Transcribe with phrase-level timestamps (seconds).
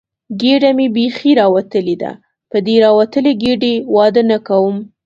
[0.41, 2.11] ګېډه مې بیخي راوتلې ده،
[2.51, 4.75] په دې راوتلې ګېډې واده نه کوم.